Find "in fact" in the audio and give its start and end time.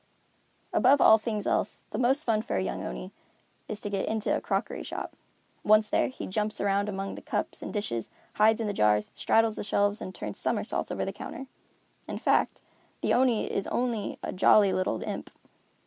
12.07-12.59